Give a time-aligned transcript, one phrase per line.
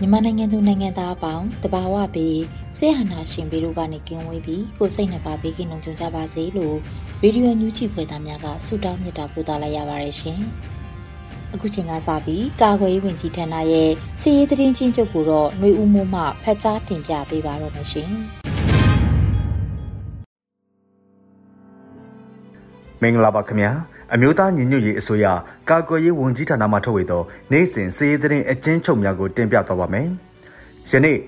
[0.00, 2.40] မြန်မာနိုင်ငံသူနိုင်ငံသားအပေါင်းတဘာဝပြီး
[2.78, 6.76] ဆရာနာရှင်ပြီးတို့ကနေကင်းဝေးပြီးကိုစိတ်နှပါဘေးကင်းလုံခြုံကြပါစေလို့
[7.22, 10.40] ရေဒီယိုညူချီခွဲသားများကဆုတောင်းမြတ်တာပို့သလိုက်ရပါတယ်ရှင်။
[11.54, 18.12] အခုချိန်ကစပြီးကာကွယ်ရေးဝန်ကြီးဌာနရဲ့စီရေးသတင်းချင်းချုပ်ကိုတော့ຫນွေဦးမိုးမှဖတ်ကြားတင်ပြပေးပါတော့မရှင်။
[23.02, 23.70] မင်္ဂလာပါခင်ဗျာ
[24.14, 25.26] အမျိုးသားညီညွတ်ရေးအစိုးရ
[25.70, 30.06] ကာကွယ်ရေးဝန်ကြီးဌာနမှထုတ်ဝေသောနိုင်စဉ်စီးရေးသတင်းအကျဉ်းချုပ်များကိုတင်ပြသွားပါမယ်။
[30.90, 31.18] ယနေ့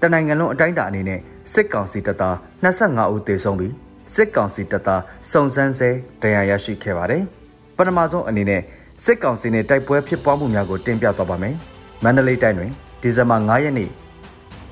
[0.00, 1.20] တနိုင်ငံလုံးအတိုင်းအတာအနေနဲ့
[1.52, 3.72] စစ်ကောင်စီတပ်သား25ဦးသေဆုံးပြီး
[4.14, 5.90] စစ်ကောင်စီတပ်သားစုံစမ်းဆဲ
[6.22, 7.22] တရားရရှိခဲ့ပါတယ်။
[7.76, 8.62] ပထမဆုံးအနေနဲ့
[9.04, 11.54] စစ်ကောင်စီနဲ့တိုက်ပွဲဖြစ်ပွားမှုများကိုတင်ပြသွားပါမယ်။
[12.04, 12.70] မန္တလေးတိုင်းတွင်
[13.02, 13.90] ဒီဇင်ဘာ9ရက်နေ့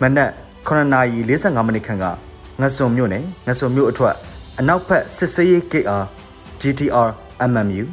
[0.03, 0.31] မနက်
[0.69, 2.05] 9:45မိနစ်ခန့်က
[2.61, 4.17] ငစွန်မြို့နယ်ငစွန်မြို့အထက်
[4.59, 6.05] အနောက်ဘက်စစ်စေးရေး KR
[6.67, 7.09] GTR
[7.53, 7.85] MMU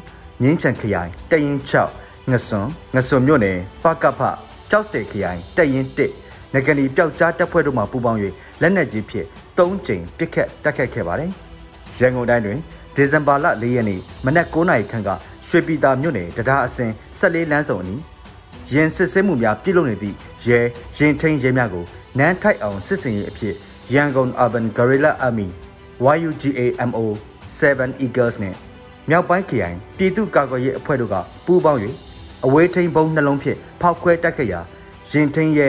[0.42, 1.58] မြင်းချံခရိုင်တရင်
[1.94, 4.22] 6ငစွန်ငစွန်မြို့နယ်ပကဖ
[4.72, 5.86] ကြောက်စေခရိုင်တရင်
[6.20, 8.20] 1ငကနီပျောက်ကြားတပ်ဖွဲ့တို့မှပူးပေါင်း၍
[8.62, 9.28] လက်နက်ကြီးဖြင့်
[9.58, 11.32] ၃ကြိမ်ပစ်ခတ်တိုက်ခတ်ခဲ့ပါတယ်။
[12.00, 12.60] ရန်ကုန်တိုင်းတွင်
[12.96, 15.10] ဒီဇင်ဘာလ၄ရက်နေ့မနက်9:00နာရီခန့်က
[15.48, 18.02] ရွှေပြည်သာမြို့နယ်တရားအစင်14လမ်းစုံအနီး
[18.74, 20.16] ရင်စစ်ဆေးမှုများပြုလုပ်နေသည့်
[20.48, 20.60] ရဲ
[20.98, 21.86] ရင်ထိန်ရဲများကို
[22.18, 23.56] နန်းထိုက်အောင်စစ်စင်ရေးအဖြစ်
[23.94, 25.48] ရန်ကုန် Urban Guerrilla Army
[26.22, 27.00] YUGAMO
[27.48, 28.56] 7 Eagles နဲ့
[29.10, 31.16] မြောက်ပိုင်းခရိုင်ပြည်သူ့ကာကွယ်ရေးအဖွဲ့တို့က
[31.46, 31.80] ပူးပေါင်း၍
[32.46, 34.60] အဝေးထိန်ဘုံနှလုံးဖြင့်ဖောက်ခွဲတိုက်ခတ်ရာ
[35.12, 35.68] ရင်ထိန်ရဲ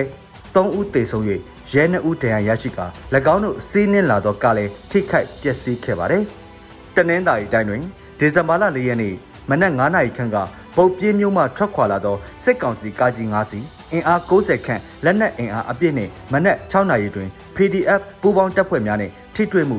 [0.54, 1.24] 3ဦးသေဆုံး၍
[1.72, 2.86] ရဲ2ဦးဒဏ်ရာရရှိကာ၎
[3.34, 6.22] င်းတို့စီးနင်းလာသောကားလည်းထိခိုက်ပျက်စီးခဲ့ပါတယ်။
[6.94, 7.82] တနင်္သာရီတိုင်းတွင်
[8.18, 9.14] ဒီဇင်ဘာလ4ရက်နေ့
[9.50, 10.36] မနက်9:00နာရီခန့်က
[10.76, 19.78] ပုတ်ပြင်းမြို့မှထွက်ခွာလာသောစစ်ကောင်စီကားကြီး5စီးအင်အား90ခန့်လက်နက်အင်အားအပြည့်နဲ့မနက်6နာရီတွင် PDF ပူးပေါင်းတပ်ဖွဲ့များနဲ့ထိတွေ့မှု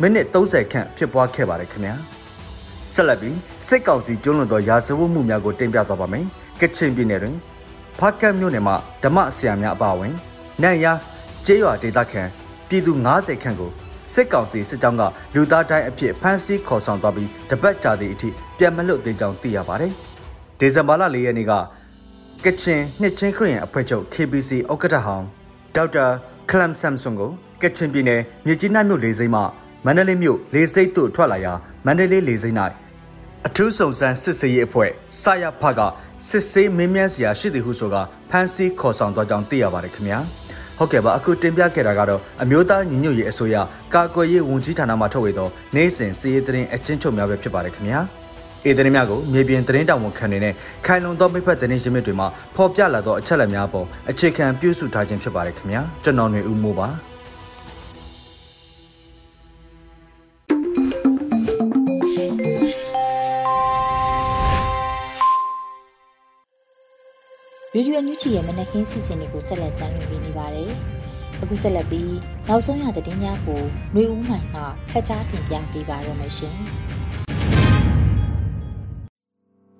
[0.00, 1.94] မိနစ်30ခန့်ဖြစ်ပွားခဲ့ပါတယ်ခင်ဗျာ။
[2.92, 3.36] ဆက်လက်ပြီး
[3.68, 6.24] စစ်ကောင်စီကျွလွန်သောရာဇဝတ်မှုများကိုတင်ပြသွားပါမယ်။
[6.60, 7.36] ကချင်ပြည်နယ်တွင်
[7.98, 10.14] ဖားကတ်မြို့နယ်မှာဓမ္မဆရာများအပါအဝင်
[10.62, 10.86] နန့်ရ
[11.46, 12.22] ကျေးရွာဒေသခံ
[12.68, 13.70] ပြည်သူ90ခန့်ကို
[14.14, 15.02] စစ်ကောင်စီစစ်ကြောင်းက
[15.34, 18.28] လူသားတိုင်းအဖြစ်ဖမ်းဆီးခေါ်ဆောင်သွားပြီးတပတ်ကြာသည့်အထိ
[18.58, 19.92] ပြန်မလွတ်သေးကြောင်းသိရပါတယ်။
[20.58, 21.52] ဒီဇင်ဘာလ၄ရက်နေ့က
[22.44, 25.26] ကချင်နှစ်ချင်းခရီးရန်အဖွဲ့ချုပ် KBC ဥက္ကဋ္ဌဟောင်း
[25.76, 26.06] ဒေါက်တာ
[26.50, 27.30] ခလမ်ဆမ်ဆွန်ကို
[27.62, 29.42] ကချင်ပြည်နယ်မြစ်ကြီးနားမြို့လေဆိပ်မှ
[29.88, 31.52] မန္တလေးမြို့လေဆိပ်သို့ထွက်လာရာ
[31.86, 32.56] မန္တလေးလေဆိပ်၌
[33.46, 34.90] အထူးစုံစမ်းစစ်ဆေးရေးအဖွဲ့
[35.22, 35.80] စရဖက
[36.28, 37.96] စစ်ဆေးမင်းမြန်းစရာရှိသည်ဟုဆိုက
[38.30, 40.18] ဖမ်းဆီးခေါ်ဆောင်သွားကြောင်းသိရပါတယ်ခင်ဗျာ
[40.78, 43.56] ဟုတ်ကဲ့ပါအခုတင်ပြခဲ့တာကတော့အမျိုးသားညီညွတ်ရေးအစိုးရ
[43.94, 48.00] ကာကွယ်ရေးဝန်ကြီးဌာနမှထုတ်ဝေသောနိုင်စဉ်စီးရေးသတင်းအချင်းချုပ်များပဲဖြစ်ပါတယ်ခင်ဗျာ
[48.64, 50.54] အေသတင်းများကိုမြေပြင်သတင်းတောင်ဝန်ခံနေနဲ့
[50.86, 56.88] ခိုင်လုံသောမိဖက်သတင်းရင်းမြစ်တွေမှာဖော်ပြလာသောအချက်အလက်များပေါ်အခြေခံပြုစုထားခြင်းဖြစ်ပါတယ်ခင်ဗျာကျွန်တော်ຫນွေဦးမိုးပါ
[67.78, 70.70] ရေဒီယိုညူချီရဲ့မနက်ခင်းစီစဉ်တွေကိုဆက်လက်တင်ပြနေပါတယ်။
[71.42, 72.12] အခုဆက်လက်ပြီး
[72.48, 73.62] နောက်ဆုံးရသတင်းများကို
[73.94, 76.56] နှွေဦးမှိုင်မှဖတ်ကြားတင်ပြပေးပါရမရှင်။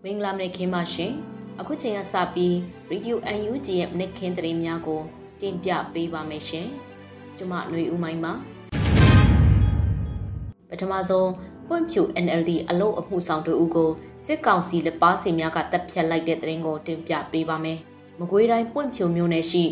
[0.05, 1.12] မင်္ဂလာမနက်ခင်းပါရှင်။
[1.61, 2.56] အခုချိန်ကစပြီး
[2.90, 3.19] ရေဒီယို
[3.52, 5.02] UNG ရဲ့မနက်ခင်းသတင်းများကို
[5.40, 6.67] တင်ပြပေးပါမယ်ရှင်။
[7.37, 8.32] ကျွန်မနှွေဦးမှိုင်ပါ။
[10.70, 11.28] ပထမဆုံး
[11.69, 13.91] ပွင့်ဖြူ NLD အလို့အမှုဆောင်တို့ဦးကို
[14.26, 17.79] စစ်ကောင်စီလက်ပါစီများကတပ်ဖြတ်လိုက်တဲ့တဲ့ရင်ကိုတင်ပြပေးပါမယ်။
[18.20, 19.65] မကွေးတိုင်းပွင့်ဖြူမြို့နယ်ရှိ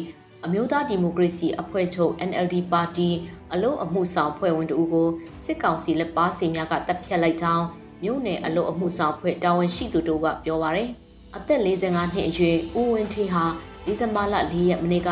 [0.45, 3.09] အမျိုးသားဒီမိုကရေစီအဖွဲ့ချုပ် NLD ပါတီ
[3.53, 5.09] အလို့အမှုဆောင်ဖွဲ့ဝင်တို့ကို
[5.45, 7.65] စစ်ကောင်စီလက်ပါစီများကတပ်ဖြတ်လိုက်ကြောင်း
[8.03, 10.91] မြို့နယ်အလို့အမှုဆောင်ဖွဲ့တာဝန်ရှိသူတို့ကပြောပါရယ်။
[11.37, 13.45] အသက်45နှစ်အရွယ်ဦးဝင်းထေးဟာ
[13.85, 15.11] ဒီဇင်ဘာလ4ရက်မနေ့က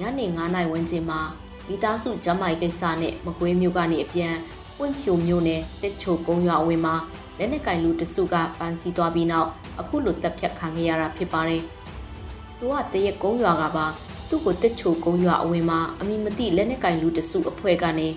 [0.00, 1.20] ညနေ9:00နာရီဝန်းကျင်မှာ
[1.68, 4.34] မိသားစုကျမ်းမာရေးကိစ္စနဲ့မကွေးမြို့ကနေအပြန်
[4.78, 6.94] ပွင့်ဖြိုမြို့နယ်တစ်ချိုကုန်းရွာအဝင်းမှာ
[7.38, 9.48] လက်နက်ကင်လူတစုကပန်းစီသွားပြီးနောက်
[9.80, 11.62] အခုလိုတက်ဖြတ်ခံခဲ့ရတာဖြစ်ပါတယ်။
[12.58, 13.86] သူကတရက်ကုန်းရွာကပါ
[14.28, 18.08] သူ့ကိုတက်ချိုကုန်းရွာအဝင်မှာအမိမတိလက်နက်ကင်လူတစုအဖွဲ့ကနေ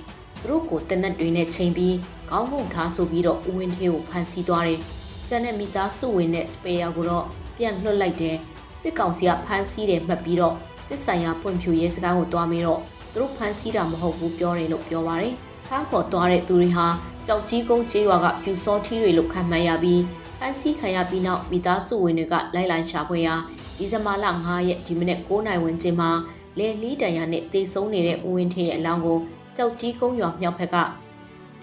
[0.42, 1.95] သူတို့ကိုတနက်တွေနဲ့ချိန်ပြီး
[2.30, 4.80] ခေါင်းငုံထားဆိုပြီးတော့ဦးဝင်းသေးကိုဖမ်းဆီးသွားတယ်။
[5.27, 7.25] ကျန်တဲ့မိသားစုဝင်တဲ့စပယ်ယာကိုတော့
[7.57, 8.38] ပြန်လွှတ်လိုက်တယ်။
[8.81, 10.56] စစ်ကောင်စီကဖမ်းဆီးတယ်မှတ်ပြီးတော့
[10.89, 12.81] တစ်ဆိုင်ရာပွင့်ဖြူရဲစကားကိုတွားပြီးတော့
[13.12, 15.36] သူတို့ဖမ်းဆီးတာမဟုတ်ဘူးပြောတယ်လို့ပြောပါတယ်။
[15.68, 16.88] ဖမ်းခေါ်သွားတဲ့သူတွေဟာ
[17.28, 20.02] ကြောက်ကြီးကုန်းကျေးရွာကပြူစောထီးတွေလို့ခံမှန်းရပြီး
[20.40, 23.36] ဖမ်းဆီးခံရပြီးနောက်မိသားစုဝင်တွေကလိုက်လိုက်ရှာဖွေရာ
[23.78, 26.10] ဒီဇင်ဘာလ9ရက်ဒီမနေ့9နိုင်ဝန်းကျင်မှာ
[26.58, 29.19] လေလီတန်ရနဲ့တေဆုံးနေတဲ့ဦးဝင်းထင်းရဲ့အလောင်းကို
[29.58, 30.75] ကြောက်ကြီးကုန်းရွာမြောက်ဘက်က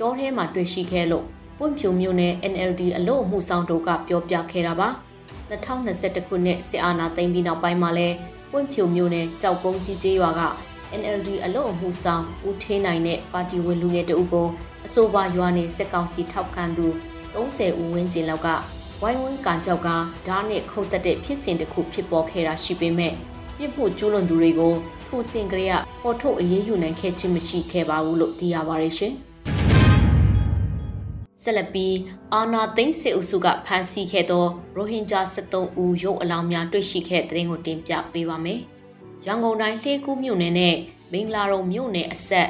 [0.00, 1.24] တောထဲမှာတွေ့ရှိခဲ့လို့
[1.58, 4.88] ပွင့်ဖြူမျိုးနဲ့ NLD အလို့အမှုဆောင်တို့ကပြောပြခဲ့တာပါ
[5.50, 8.08] 2021ခုနှစ်စစ်အာဏာသိမ်းပြီးနောက်ပိုင်းမှာလဲ
[8.50, 10.42] ပွင့်ဖြူမျိုးနဲ့ကြောက်ကုန်းကြီးကျေးရွာက
[11.00, 14.48] NLD အလို့အမှုဆောင်ဦးထင်းနိုင်တဲ့ပါတီဝင်လူငယ်တအုပ်ကို
[14.86, 16.86] အဆိုပါရွာနေစစ်ကောင်စီထောက်ခံသူ
[17.34, 18.48] 30ဦးဝန်းကျင်လောက်က
[19.02, 19.88] ဝိုင်းဝန်းကန်ကြောက်က
[20.26, 23.12] ဓာတ်နဲ့ခုတ်တက်တဲ့ဖြစ်စဉ်တစ်ခုဖြစ်ပေါ်ခဲ့တာရှိပေမဲ့
[23.58, 24.74] ပြစ်မှုကျူးလွန်သူတွေကို
[25.06, 29.14] ထိုစင်ကလေးကပေါ်ထုတ်အရေးယူနိုင်ခဲ့ခြင်းမရှိခဲ့ပါဘူးလို့သိရပါတယ်ရှင်။
[31.42, 31.96] ဆက်လက်ပြီး
[32.34, 38.60] အာနာသိန်းစစ်အုပ်စုကဖမ်းဆီးခဲ့သောရိုဟင်ဂျာ73ဦးရုပ်အလောင်းများတွေ့ရှိခဲ့တဲ့တဲ့ရင်ကိုတင်ပြပေးပါမယ်။
[39.26, 40.74] ရန်ကုန်တိုင်းလှေကူးမြို့နယ်နဲ့
[41.12, 42.48] မင်္ဂလာရုံမြို့နယ်အဆက်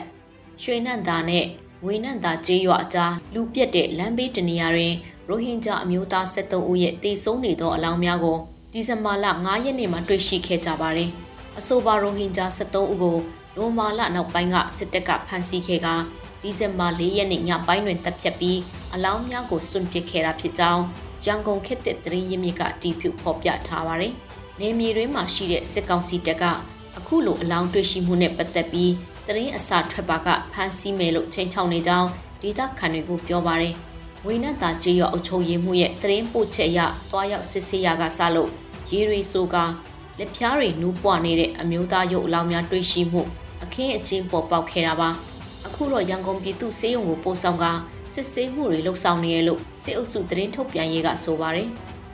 [0.62, 1.44] ရွှေနန့်သာနဲ့
[1.84, 4.94] ဝေနန့်သာကျေးရွာအကြားလူပြက်တဲ့လမ်းဘေးတနေရာတွင်
[5.28, 8.38] ရိုဟင်ဂျာအမျိုးသား73ဦးရဲ့တေဆုံးနေသောအလောင်းများကို
[8.72, 11.10] ဒီဇင်ဘာလ9ရက်နေ့မှာတွေ့ရှိခဲ့ကြပါတယ်။
[11.58, 13.18] အဆိုပါရိုဟင်ဂျာ73ဦးကို
[13.56, 15.88] နိုမာလနောက်ပိုင်းကစစ်တပ်ကဖမ်းဆီးခဲ့က
[16.42, 18.58] ဒီဇင်ဘာ4ရက်နေ့ညပိုင်းတွင်တပ်ဖြတ်ပြီး
[18.94, 20.82] အလောင်းများကိုစွန့်ပစ်ခဲ့တာဖြစ်ကြောင်း
[21.24, 24.14] ရန်ကုန်ခေတ်သစ်သတင်းရင်းမြစ်ကတီးပြုဖော်ပြထားပါတယ်။
[24.60, 26.44] နေမြေတွင်မှာရှိတဲ့စစ်ကောင်စီတပ်က
[26.98, 28.92] အခုလိုအလောင်းတွေ့ရှိမှုနဲ့ပတ်သက်ပြီး
[29.26, 32.08] သတင်းအစာထွက်ပါကဖမ်းဆီးမယ်လို့ချိန်ချောင်းနေကြောင်း
[32.42, 33.74] ဒေသခံတွေကိုပြောပါတယ်။
[34.24, 36.80] ဝိနတ်သာကျေးရွာအုပ်ချုပ်ရေးမှုရဲ့သတင်းပို့ချက်အရ
[37.10, 38.50] တွားရောက်စစ်ဆေးရာကစလို့
[38.90, 39.56] ရေရီဆိုက
[40.18, 43.22] လက်ဖြားတွေနူးပွားနေတဲ့အမျိုးသားရုပ်အလောင်းများတွေ့ရှိမှု
[43.62, 45.10] အခင်းအကျင်းပေါ်ပေါက်ခဲ့တာပါ
[45.66, 47.64] အခုတော့ရန်ကုန်ပြည်သူစေယုံကိုပို့ဆောင်က
[48.14, 51.68] စစ်ဆေးမှုတွေလှုပ်ဆောင်နေရလို့စစ်အုပ်စုသတင်းထုတ်ပြန်ရေးကဆိုပါတယ်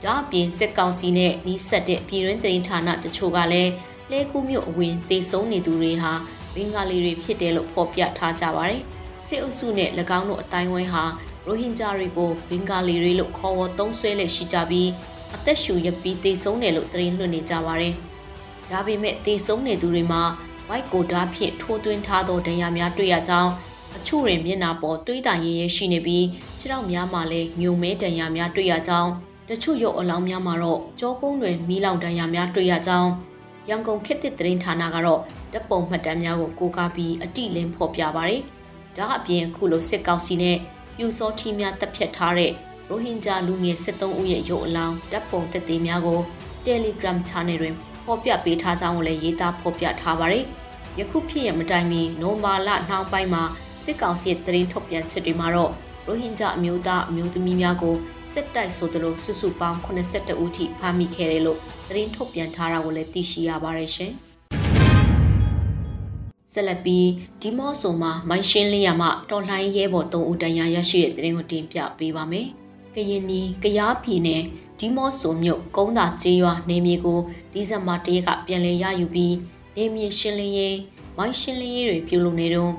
[0.04, 3.72] ဒါအပြင်စစ်ကောင်စီနဲ့နှီးဆက်တဲ့ပြည်တွင်းသတင်းဌာနတချို့ကလည်း
[4.10, 6.12] လဲကူးမြို့အဝင်တေဆုံးနေသူတွေဟာ
[6.54, 8.82] ဘင်္ဂါလီတွေဖြစ်တယ်လို့ဖော်ပြထားကြပါတယ်
[9.28, 11.04] စစ်အုပ်စုနဲ့၎င်းတို့အတိုင်းဝိုင်းဟာ
[11.46, 14.88] ရိုဟင်ဂျာတွေကိုဘင်္ဂါလီတွေလို့ခေါ်ဝေါ်သုံးဆွဲလက်ရှိကြပြီး
[15.34, 17.94] အသက်ရှူရပြီးတေဆုံးတယ်လို့သတင်းလွှင့်နေကြပါတယ်။
[18.70, 20.22] ဒါပေမဲ့တေဆုံးနေသူတွေမှာ
[20.68, 23.52] ဝိုက်ကိုဓာဖြင့်ထိုးသွင်းထားသောဒဏ်ရာများတွေ့ရကြောင်း
[23.96, 26.26] အချို့တွင်မျက်နာပေါ်တွေးတာရဲရဲရှိနေပြီး
[26.58, 29.10] ခြေထောက်များမှာလည်းညုံမဲဒဏ်ရာများတွေ့ရကြောင်း
[29.52, 33.10] တချို့ရုပ်အလောင်းများမှာတော့ကြောကုန်းတွင်မီးလောင်ဒဏ်ရာများတွေ့ရကြောင်း
[33.68, 35.20] ရန်ကုန်ခေတ်သစ်သတင်းဌာနကတော့
[35.52, 38.42] တပ်ပုံမှတ်တမ်းများကိုကိုးကားပြီးအတိလင်းဖော်ပြပါတယ်။
[38.96, 40.58] ဒါအပြင်ခုလိုစစ်ကောင်စီနဲ့
[40.96, 42.52] ပြူစောထီများတပ်ဖြတ်ထားတဲ့
[42.88, 46.20] ရိုဟင်ဂျာလူငယ်73ဦးရဲ့ရုပ်အလောင်းတပ်ပုံသက်သေများကို
[46.66, 47.74] Telegram Channel တွင်
[48.04, 50.44] ဖော်ပြပေးထားကြောင်းကိုလည်းရေးသားဖော်ပြထားပါတယ်။
[50.98, 53.44] ယခုဖြစ်ရမတိုင်မီနိုမာလနှောင်းပိုင်းမှာ
[53.84, 55.72] စစ်ကောင်စီရဲ့သတင်းထုတ်ပြန်ချက်တွေမှာတော့
[56.06, 57.96] ရိုဟင်ဂျာအမျိုးသားအမျိုးသမီးများကို
[58.32, 61.58] စစ်တိုက်ဆိုသလိုစုစုပေါင်း82ဦးထိဖမ်းမိခဲ့တယ်လို့
[61.88, 64.12] သတင်းထုတ်ပြန်ထားတာကိုလည်းသိရှိရပါတယ်ရှင်။
[66.52, 67.08] ဆက်လက်ပြီး
[67.40, 72.46] ဒီမော့ဆိုမှာမိုင်းရှင်းလင်းရမှတော်လှန်ရဲဘော်၃ဦးတန်ရာရရှိတဲ့သတင်းကိုတင်ပြပေးပါမယ်။
[72.94, 74.42] ကရင်နီကရားပြည်နယ်
[74.78, 77.20] ဒီမော့ဆိုမြို့ကုန်းသာကျေးရွာနေမြေကို
[77.52, 79.36] ဒီဇင်ဘာ၁ရက်ကပြန်လည်ရယူပြီး
[79.76, 80.78] နေမြေရှင်းလင်းရေး
[81.16, 82.72] မိုင်းရှင်းလင်းရေးတွေပြုလုပ်နေတော့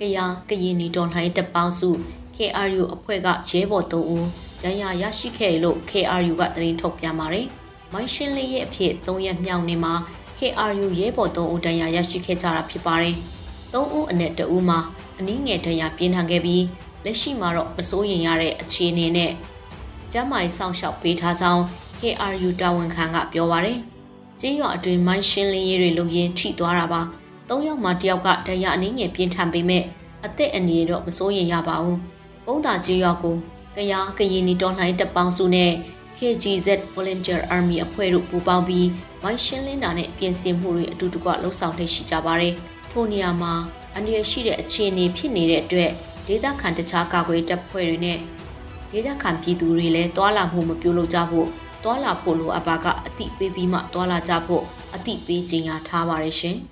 [0.00, 1.90] ကရားကရင်နီတော်လှန်ရေးတပ်ပေါင်းစု
[2.36, 4.26] KRU အဖွဲ့ကရဲဘော်၃ဦး
[4.62, 7.46] ဒဏ်ရာရရှိခဲ့လို့ KRU ကသတင်းထုတ်ပြန်ပါတယ်။
[7.92, 9.94] မိုင်းရှင်းလင်းရေးအဖြစ်၃ရက်မြောက်နေမှာ
[10.38, 13.16] KRU ရဲဘော်၃ဦးဒဏ်ရာရရှိခဲ့ကြတာဖြစ်ပါတယ်။
[13.72, 14.78] ၃ဦးအနက်တဦးမှာ
[15.18, 16.64] အနည်းငယ်ဒဏ်ရာပြင်းထန်ခဲ့ပြီး
[17.04, 19.32] လက်ရှိမှာတော့မစိုးရင်ရတဲ့အခြေအနေနဲ့
[20.12, 21.62] ကျမ်းမာရေးစောင့်ရှောက်ပေးထားကြောင်း
[22.00, 23.78] KRU တာဝန်ခံကပြောပါတယ်။
[24.40, 27.00] ကျေးရွာအတွင်းမိုင်းရှင်းလင်းရေးတွေလုပ်ရင်းထိသွားတာပါ။
[27.48, 29.84] ၃ယောက်မှတယောက်ကဒဏ်ရာအနည်းငယ်ပြင်းထန်ပေမဲ့
[30.24, 31.98] အသက်အန္တရာယ်တော့မစိုးရင်ရပါဘူး။
[32.46, 33.34] ကုန်းတာကျေးရွာကို
[33.76, 35.72] ကရားကရင်နီတော်လှန်ရေးတပ်ပေါင်းစုနဲ့
[36.18, 38.88] KGZ Volunteer Army အဖွဲ့တို့ပူးပေါင်းပြီး
[39.22, 42.54] မိုင်းရှင်းလင်းတာနဲ့ပြင်ဆင်မှုတွေအတူတကွလှုပ်ဆောင်လှည့်ရှိကြပါတယ်။
[42.90, 43.52] ထိုနေရာမှာ
[43.94, 45.90] အန္တရာယ်ရှိတဲ့အခြေအနေဖြစ်နေတဲ့အတွက်
[46.26, 48.18] ဒေသခံတခြားကာကွယ်တပ်ဖွဲ့တွေနဲ့
[48.92, 51.48] ဒေသခံပြည်သူတွေလည်းတွာလာမှုမပြုလုပ်ကြဖို့
[51.84, 56.58] တွာလာဖို့လိုအပ်ပါကအတိပေးပြီးမှတွာလာကြဖို့အတိပေးကြေညာထားပါတယ်ရှင်။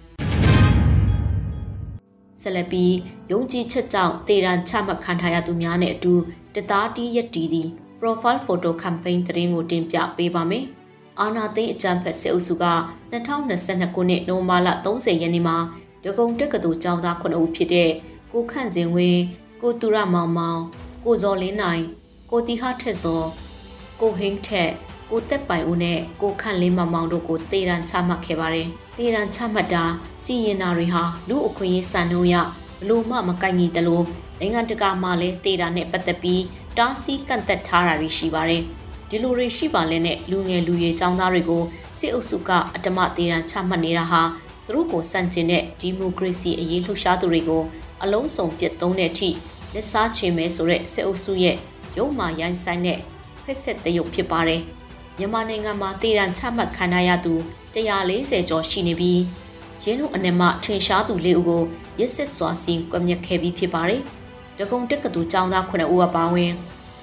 [2.43, 2.95] ဆက်လက်ပြီး
[3.31, 6.15] ယုံကြည်ချက်ကြောင့်တေရန်ချမှတ်ခံထားရသူများနဲ့အတူ
[6.55, 7.69] တသားတီးရက်တီးသည်
[8.01, 10.65] profile photo campaign သတင်းကိုတင်ပြပေးပါမယ်။
[11.21, 12.67] အာနာသိန်းအကြံဖက်စစ်အုပ်စုက
[13.13, 15.57] 2022ခုနှစ်နိုဝင်ဘာလ30ရက်နေ့မှာ
[16.05, 17.91] ဒဂုံတက္ကသိုလ်ကျောင်းသား9ဦးဖြစ်တဲ့
[18.33, 19.23] ကိုခန့်စင်ဝင်း
[19.61, 20.61] ကိုတူရမောင်မောင်
[21.05, 21.83] ကိုဇော်လင်းနိုင်
[22.31, 23.23] ကိုတီဟာထက်စော
[24.01, 24.71] ကိုဟင်းထက်
[25.11, 28.69] ကိုတက်ပိုင်ဦးနဲ့ကိုခန့်လင်းမမောင်တို့ကိုတေရန်ချမှတ်ခဲ့ပါတယ်။
[29.01, 29.85] တေရန်ချမှတ်တာ
[30.23, 32.45] စီရင်နာတွေဟာလူအခွင့်အရေးစံနှုန်းရဘ
[32.89, 34.05] လို့မှမကိုက်ညီတလို့
[34.41, 36.43] နိုင်ငံတကာမှလည်းတေတာနဲ့ပတ်သက်ပြီး
[36.79, 38.63] တားဆီးကန့်သက်ထားတာတွေရှိပါတယ်။
[39.09, 41.63] ဒီလိုတွေရှိပါလဲနဲ့လူငယ်လူရွယ်ចောင်းသားတွေကို
[41.99, 44.23] စစ်အုပ်စုကအတမတေရန်ချမှတ်နေတာဟာ
[44.67, 47.63] သူတို့ကိုစန့်ကျင်တဲ့ဒီမိုကရေစီအရေးလှုပ်ရှားသူတွေကို
[48.03, 49.31] အလုံးစုံပြစ်သုံးတဲ့အထိ
[49.75, 51.57] လက်စားချေမဲဆိုတဲ့စစ်အုပ်စုရဲ့
[51.99, 52.99] ရုံမာရိုင်းဆိုင်တဲ့
[53.45, 54.61] ဖက်ဆက်တရုပ်ဖြစ်ပါတယ်။
[55.19, 57.35] မြန်မာနိုင်ငံမှာတည်ရန်ချမှတ်ခံရသူ
[57.75, 59.21] 140ကျော်ရှိနေပြီး
[59.85, 61.63] ရင်းတို့အနေမှာထင်ရှားသူ၄ဦးကို
[61.99, 64.03] ရစ်စစ်စွာစီကွပ်မျက်ခဲ့ပြီးဖြစ်ပါတယ်။
[64.59, 66.53] တကုံတက်ကတူចောင်းသား9ဦးအပါအဝင်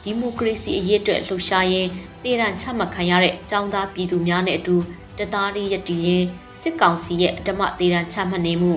[0.04, 1.90] ဒီမိုကရေစီအရေးအတွက်လှုပ်ရှားရင်း
[2.24, 4.76] တည်ရန်ချမှတ်ခံရတဲ့ចောင်းသားပြည်သူများနဲ့အတူ
[5.18, 6.26] တသားရည်ရည်တည်ရင်
[6.62, 8.74] စစ်ကောင်စီရဲ့အတမသေးတမ်းချမှတ်နေမှု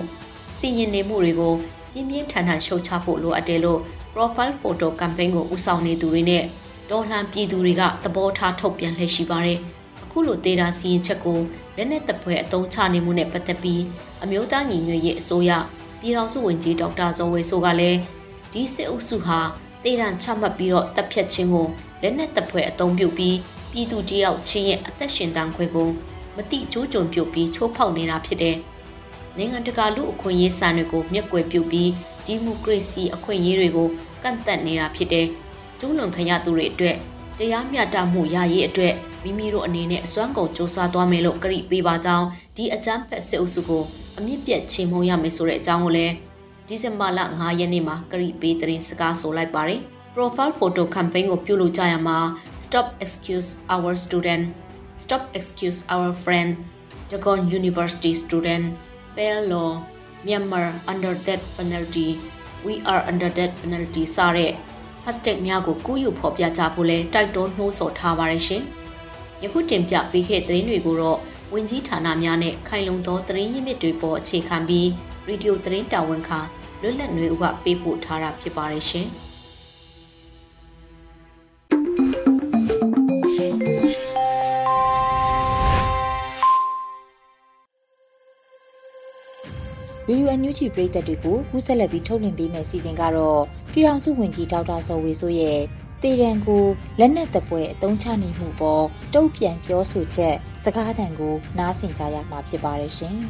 [0.59, 1.54] စီရင်နေမှုတွေကို
[1.92, 3.80] ပြင်းပြင်းထန်ထန်ရှုတ်ချဖို့လိုအပ်တယ်လို့
[4.12, 6.44] profile photo campaign ကိုဦးဆောင်နေသူတွေနဲ့
[6.90, 9.59] ဒေါ်လှန်ပြည်သူတွေကသဘောထားထုတ်ပြန်လှည့်ရှိပါတယ်။
[10.04, 11.40] အခုလိုသေးတာစီရင်ချက်ကို
[11.83, 13.83] လက်နက်တပ်ဖွဲ့အုံချနေမှုနဲ့ပတ်သက်ပြီး
[14.23, 15.51] အမျိုးသားညီညွတ်ရေးအစိုးရ
[16.01, 17.99] ပြည်ထောင်စုဝန်ကြီးဒေါက်တာဇော်ဝေဆိုကလည်း
[18.53, 19.39] ဒီစစ်အုပ်စုဟာ
[19.85, 21.67] တေတံချမှတ်ပြီးတော့တပ်ဖြတ်ခြင်းကို
[22.03, 23.37] လက်နက်တပ်ဖွဲ့အုံပြုတ်ပြီး
[23.73, 25.89] ပြည်သူတယောက်ချင်းရဲ့အသက်ရှင်တန်ခွေကို
[26.37, 28.57] မတိကျိုးကြုံပြုတ်ပြီးချိုးဖောက်နေတာဖြစ်တယ်။
[29.37, 31.91] နိုင်ငံတကာလူအခွင့်အရေးစံတွေကိုမျက်ကွယ်ပြုတ်ပြီး
[32.27, 33.89] ဒီမိုကရေစီအခွင့်အရေးတွေကို
[34.23, 35.27] ကန့်သက်နေတာဖြစ်တယ်။
[35.79, 36.97] ကျူးလွန်ခံရသူတွေအတွက်
[37.40, 38.94] တရားမျှတမှုရရေးအတွက်
[39.25, 43.82] မိမိတို့အနေနဲ့အစွမ်းကုန်စ조사သွားမယ်လို့ကြိပေးပါကြောင်းဒီအကြမ်းဖက်စစ်အုပ်စုကို
[44.18, 46.14] အမြင့်ပြတ်ချေမှုန်းရမယ်ဆိုတဲ့အကြောင်းကိုလည်း
[46.66, 49.80] ဒီဇင်ဘာလ9ရက်နေ့မှာကြိပေးသတင်းစကားဆိုလိုက်ပါတယ်။
[50.14, 52.18] profile photo campaign ကိုပြုလုပ်ကြရမှာ
[52.64, 54.44] stop excuse our student
[55.00, 56.50] Stop Excuse Our Friend
[57.09, 58.76] Dagon University Student
[59.16, 59.80] Fair Law
[60.26, 62.20] Myanmar Under Death Penalty
[62.66, 64.52] We Are Under Death Penalty စတဲ့
[65.04, 68.62] hashtag များကိုကူးယူဖော်ပြကြဖို့လဲတိုက်တွန်းနှိုးဆော်ထားပါတယ်ရှင်။
[69.42, 71.19] ယခုတင်ပြပေးခဲ့တဲ့သတင်းတွေကိုတော့
[71.52, 74.88] ဝင်ကြီးဌာနများနဲ့ခိုင်လုံသောသတင်းရင်းမြစ်တွေပေါ်အခြေခံပြီး
[75.26, 76.40] ရေဒီယိုသတင်းတာဝန်ခံ
[76.83, 79.09] လွတ်လပ်နေဦးကပေးပို့ထားတာဖြစ်ပါတယ်ရှင်။
[90.07, 95.61] ဗီဒီယိုအန်ယူဂျီပရိသတ်တွေကိုကူးဆက်လက်ပြီးထုတ်လွှင့်ပေးမယ့်စီစဉ်ကတော့ ပြည်ထောင်စုဝန်ကြီးဒေါက်တာဇော်ဝေဆိုရဲ့
[96.03, 96.65] တေရန်ကို
[97.00, 98.85] လက်နက်တပွဲအသုံးချနေမှုပေါ်
[99.15, 100.35] တုံ့ပြန်ပြောဆိုချက်
[100.65, 103.17] စကားသံကိုနားဆင်ကြရမှာဖြစ်ပါတယ်ရှင်။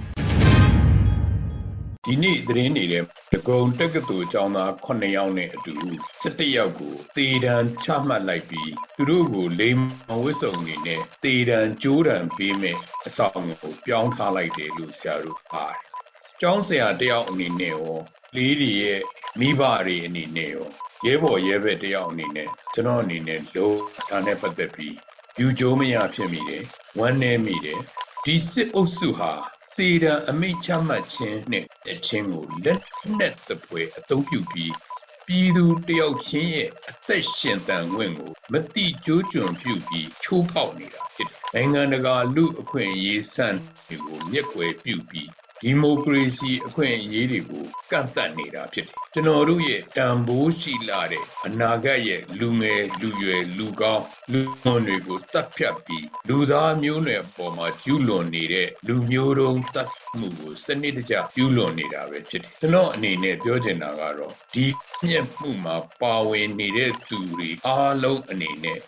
[2.07, 5.75] ဒီနေ့သတင်းနေတဲ့ဒဂုံတက္ကသိုလ်ကျောင်းသား9ယောက်နဲ့အတူ
[6.23, 9.79] 17ယောက်ကိုတေတံချမှတ်လိုက်ပြီးသူတို့ကိုလိမ်
[10.09, 13.33] မဝစ်စုံနေနဲ့တေတံကြိုးတံပေးမဲ့အဆောင်
[13.63, 15.79] ကိုပြောင်းထားလိုက်တယ်လို့ဆရာတို့ပါတယ်
[16.41, 17.93] ကျောင်းဆရာတယောက်အနေနဲ့ရော
[18.37, 19.01] လေးတွေရဲ့
[19.39, 20.67] မိဘတွေအနေနဲ့ရော
[21.07, 24.97] ရဲဘော်ရဲဘက်တယောက်အနေနဲ့ကျွန်တော်အနေနဲ့လုံးဒါနဲ့ပတ်သက်ပြီး
[25.39, 26.65] ယူကြိုးမရဖြစ်မိတယ်
[26.99, 27.81] ဝမ်းနည်းမိတယ်
[28.25, 29.33] ဒီစစ်အုပ်စုဟာ
[29.79, 32.81] တေရန်အမိတ်ချမှတ်ခြင်းနဲ့အချင်းကိုလက်
[33.19, 34.75] နက်သပွဲအသုံးပြုပြီး
[35.27, 43.49] ပြည်သူတယောက်ချင်းရဲ့အသက်ရှင်သန်ခွင့်ကိုမတိကျိုးကျွံပြုပြီးချိုးဖောက်နေတာဖြစ်တယ်။နိုင်ငံတကာလူအခွင့်အရေးစံ
[43.87, 45.29] တွေကိုမျက်ကွယ်ပြုပြီး
[45.63, 59.89] ဒီမိုကရေစီအခွင့်အရေးတွေကိုကန့်သတ်နေတာဖြစ်တယ်ကျွန်တော်တို့ရဲ့တန်ဖိုးရှိလာတဲ့အနာဂတ်ရဲ့လူငယ်လူရွယ်လူကောင်းလူမွန်တွေကိုတတ်ဖြတ်ပြီးလူသားမျိုးနွယ်ပေါ်မှာကျူးလွန်နေတဲ့လူမျိုးတုံးတတ်
[60.19, 64.67] မှုကိုစနစ်တကျကျူးလွန်နေတာပဲဖြစ်တယ်ကျွန်တော်အနေနဲ့ပြောချင်တာကတော့ဒီ
[65.05, 68.79] မြက်မှုမှာပါဝင်နေတဲ့သူတွေအားလုံးအနေနဲ့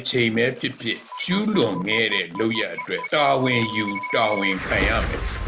[0.00, 5.47] အချိန်ပဲဖြစ်ဖြစ်ကျူးလွန်ခဲ့တဲ့လုပ်ရအတွက်တာဝန်ယူတာဝန်ခံရမယ်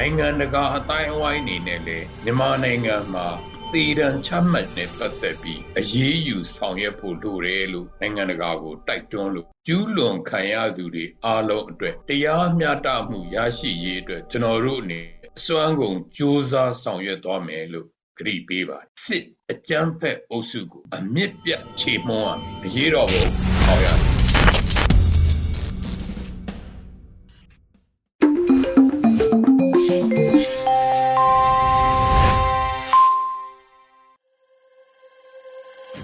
[0.00, 3.26] နိုင်ငံတကာအတိုင်းအဝိုင်းအနေနဲ့လည်းမြန်မာနိုင်ငံမှာ
[3.72, 15.00] တည်တံချမှတ်တဲ့ပတ်သက်ပြီးအရေးယူဆောင်ရွက်ဖို့လိုတယ်လို့နိုင်ငံတကာကိုတိုက်တွန်းလို့ကျူးလွန်ခံရသူတွေအားလုံးအတွက်တရားမျှတမှုရရှိရေးအတွက်ကျွန်တော်တို့အနေ
[15.38, 17.86] အစွမ်းကုန်ကြိုးစားဆောင်ရွက်သွားမယ်လို့
[18.18, 23.24] ကြိပေးပါစစ်အကြမ်းဖက်အုပ်စုကိုအမြင့်ပြတ်ချေမှုန်းရမယ်အရေးတော်ပုံ
[23.66, 24.07] ဟောရမယ်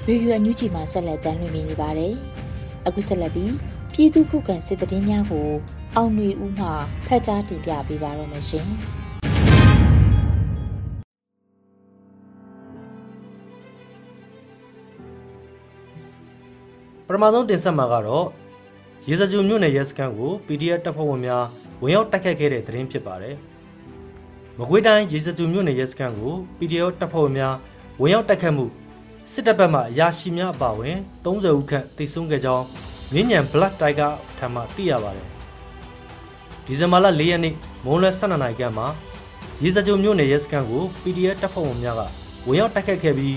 [0.08, 2.12] ရေဒီယိုအန်ယူဂျီမှာဆက်လက်တမ်းလွှင့်နေပါတယ်။
[2.86, 3.52] အခုဆက်လက်ပြီး
[3.92, 5.48] ပြည်သူ့ခုခံစစ်တရင်များကို
[5.96, 6.66] အောင်ຫນွေဦးမှ
[7.06, 8.66] ဖတ်ကြားတင်ပြပေးပါတော့မရှင်။
[17.06, 18.26] ပထမဆုံးတင်ဆက်မှာကတော့
[19.08, 21.44] ရေစကြိုမြို့နယ်ရဲစခန်းကို PDF တပ်ဖွဲ့ဝင်များ
[21.82, 23.34] ဝင်ရောက်တိုက်ခတ်ခဲ့တဲ့သတင်းဖြစ်ပါတယ်။
[24.58, 27.54] မကွေးတိုင်းရေစကြိုမြို့နယ်ရဲစခန်းကို PDF တပ်ဖွဲ့ဝင်များ
[28.00, 28.66] ဝင်ရောက်တိုက်ခတ်မှု
[29.32, 32.64] စစ်တပ်ဘက်မှအရာရှိများအပါအဝင်30ဦးခန့်တိတ်ဆုံးခဲ့ကြောင်း
[33.12, 35.28] မြင်းညံ Black Tiger ထံမှသိရပါတယ်။
[36.66, 37.54] ဒီဇင်ဘာလ4ရက်နေ့
[37.84, 38.86] မုံလွဲ12နာရီခန့်မှာ
[39.62, 42.02] ရေစကြိုမြို့နယ်ရဲစခန်းကို PDF တပ်ဖွဲ့ဝင်များက
[42.46, 43.36] ဝင်ရောက်တိုက်ခတ်ခဲ့ပြီး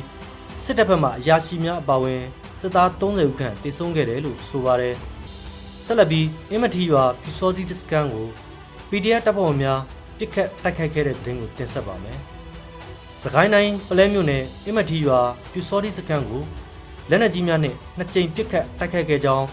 [0.63, 2.21] စစ်တပ်ဘက်မှအရာရှိများအပါအဝင်
[2.59, 4.95] စစ်သား30ဦးခန့်တိတ်ဆုံးခဲ့တယ်လို့ဆိုပါတယ်။
[5.85, 8.27] ဆက်လက်ပြီးအင်မတီရွာပြူစောတိစခန်းကို
[8.89, 9.79] PDF တပ်ဖွဲ့ဝင်များ
[10.17, 12.36] ပစ်ခတ်တိုက်ခိုက်ခဲ့တဲ့တဲ့တင်ကိုတင်ဆက်ပါမယ်။စ
[13.35, 15.19] ကိုင်းတိုင်းပလဲမြို့နယ်အင်မတီရွာ
[15.51, 16.41] ပြူစောတိစခန်းကို
[17.09, 19.45] လက်နက်ကြီးများနဲ့နှစ်ကြိမ်ပစ်ခတ်တိုက်ခိုက်ခဲ့ကြောင်း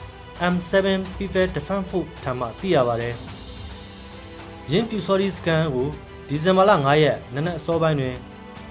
[0.52, 0.72] M7
[1.16, 3.14] People Defense Force ထံမှသိရပါတယ်။
[4.72, 5.88] ရင်းပြူစောတိစခန်းကို
[6.28, 8.16] ဒီဇင်ဘာလ9ရက်နနက်အစောပိုင်းတွင်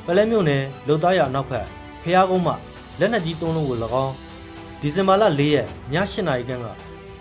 [0.05, 1.65] ပလဲမြို့နယ်လုံသားရနောက်ဖက်
[2.03, 2.53] ဖျားကုန်းမှ
[3.00, 4.13] လက်နက်ကြီးသုံးလုံးကို၎င်း
[4.81, 6.65] ဒီဇင်ဘာလ4ရက်ည8နာရီခန့်က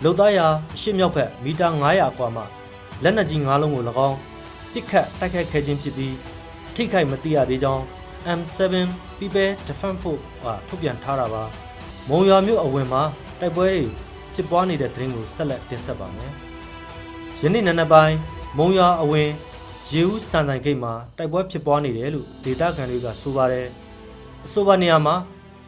[0.03, 0.39] လုံသားရ
[0.75, 2.43] အရှိမြောက်ဖက်မီတာ900အကွာမှ
[3.03, 4.17] လက်နက်ကြီး9လုံးကို၎င်း
[4.73, 6.15] ပစ်ခတ်တိုက်ခိုက်ခဲ့ခြင်းဖြစ်ပြီး
[6.75, 7.83] ထိခိုက်မသိရသေးကြောင်း
[8.39, 8.59] M7
[9.19, 11.43] People Defense Force ကထုတ်ပြန်ထားတာပါ
[12.09, 13.01] မုံရွာမြို့အဝင်မှာ
[13.39, 13.83] တိုက်ပွဲတွေ
[14.33, 16.31] ဖြစ်ပွားနေတဲ့သတင်းကိုဆက်လက်တင်ဆက်ပါမယ်
[17.41, 18.17] ယနေ့နံနက်ပိုင်း
[18.57, 19.29] မုံရွာအဝင်
[19.91, 23.67] ရေဦးစံတိုင်ဂိတ်မှာတိုက်ပွဲဖြစ်ပွားနေတယ်လို့ဒေတာခံတွေကဆိုပါတယ်
[24.45, 25.15] အဆိုပါနေရာမှာ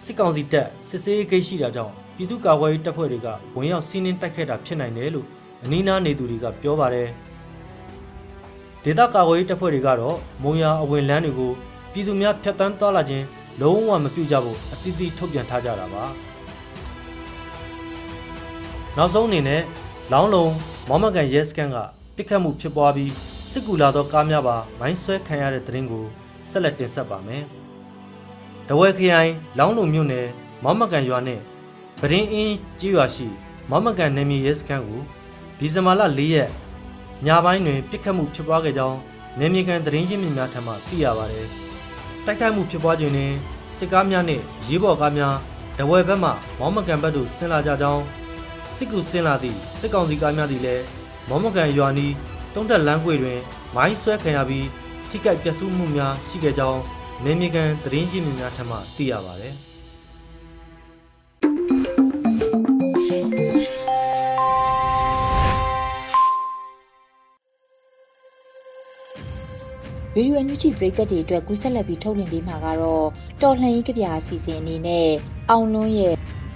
[0.04, 5.28] စစ်ကောင်စီတပ်စစ်ဆေးဂိတ်ရှိတာကြောင့်ပြည်သူ့ကာကွယ်ရေးတပ်ဖွဲ့တွေကဝင်ရောက်စီးနင်းတိုက်ခိုက်တာဖြစ်နိုင်တယ်လို့
[5.64, 7.10] အနီးနားနေသူတွေကပြောပါတယ်
[8.88, 11.52] ဒေသကာကွယ်ရေးတပ်ဖွဲ့တွေကတော့မုံရအဝင်လမ်းတွေကို
[11.92, 13.26] ပြည်သူများဖျက်ဆီးသွားလာခြင်း
[13.62, 16.04] လုံးဝမပြုကြဖို့အတိအသထုတ်ပြန်ထားကြတာပါ
[18.98, 19.62] နောက်ဆုံးအနေနဲ့
[20.12, 20.54] လောင်းလုံး
[20.90, 21.78] မော်မကန်ရဲစခန်းက
[22.16, 23.12] ပြစ်ခတ်မှုဖြစ်ပွားပြီး
[23.52, 26.06] စစ်ကူလာသောကားများပါမိုင်းဆွဲခံရတဲ့တဲ့ရင်ကို
[26.50, 27.44] ဆက်လက်တင်ဆက်ပါမယ်။
[28.68, 30.28] တဝဲခရိုင်လောင်းလုံမြို့နယ်
[30.64, 31.40] မော်မကန်ရွာနဲ့
[32.02, 33.28] ပရင်းအင်းကျေးရွာရှိ
[33.70, 35.02] မော်မကန်နယ်မြေရဲစခန်းကို
[35.60, 36.50] ဒီဇင်ဘာလ၄ရက်
[37.26, 39.00] ညပိုင်းတွင်ပြစ်ခတ်မှုဖြစ်ပွားခဲ့ကြောင်း
[39.40, 41.48] နယ်မြေကန်သတင်းရင်းမြစ်များထံမှသိရပါတယ်။
[42.26, 43.34] တိုက်ခိုက်မှုဖြစ်ပွားခြင်းတွင်
[43.78, 45.36] စစ်ကားများနှင့်ရေးဘော်ကားများ
[45.78, 46.30] တဝဲဘက်မှ
[46.60, 48.04] မော်မကန်ဘက်သို့ဆင်းလာကြကြောင်း
[48.76, 50.84] စစ်ကူဆင်းလာသည့်စစ်ကောင်စီကားများသည်လည်း
[51.30, 52.14] မော်မကန်ရွာနီး
[52.54, 53.40] တုံးတက်လမ်းကွေတွင်
[53.76, 54.68] မိုင်းဆွဲခံရပြီး
[55.10, 56.82] ထိခိုက်ပျက်စီးမှုများရှိခဲ့ကြောင်း
[57.24, 59.75] နေမြေကန်သတင်းရင်းမြစ်များထံမှသိရပါဗျ။ဗီဒီယို
[70.18, 73.08] အန်ယူဂျီပရိသတ်တွေအတွက်ကူးဆက်လက်ပြီးထုတ်လွှင့်ပေးမှာကတော့
[73.42, 75.10] တော်လှန်ရေးကြပြအစီအစဉ်အနေနဲ့
[75.50, 76.14] အောင်လွန်းရဲ့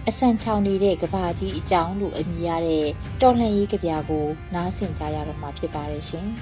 [0.07, 2.85] အဆန်ချောင်နေတဲ့ကဘာကြီးအကြောင်းလို့အမည်ရတဲ့
[3.21, 6.27] တော်လှန်ရေးကြပြကိုနားဆင်ကြရတော့မှာဖြစ်ပါတယ်ရှင်။